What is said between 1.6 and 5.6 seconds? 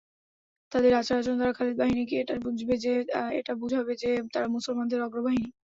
বাহিনীকে এটা বুঝাবে যে, তারা মুসলমানদের অগ্রবাহিনী।